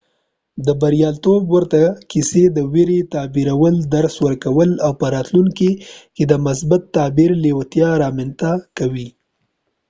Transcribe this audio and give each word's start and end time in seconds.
د 0.65 0.67
بریالیتوب 0.81 1.41
ورته 1.55 1.81
کیسې 2.11 2.43
د 2.55 2.57
ویرې 2.73 2.99
تغییرول 3.15 3.75
درس 3.95 4.15
ورکوي 4.25 4.67
او 4.85 4.91
په 4.99 5.05
راتلونکي 5.15 5.71
کې 6.15 6.23
د 6.31 6.33
مثبت 6.47 6.81
تغییر 6.97 7.31
لیوالتیا 7.43 7.89
رامنځته 8.03 8.51
کوي 8.77 9.07